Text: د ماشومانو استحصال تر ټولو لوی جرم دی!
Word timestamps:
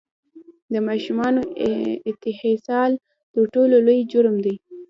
د 0.73 0.75
ماشومانو 0.87 1.41
استحصال 2.09 2.91
تر 3.33 3.43
ټولو 3.53 3.75
لوی 3.85 3.99
جرم 4.11 4.35
دی! 4.45 4.55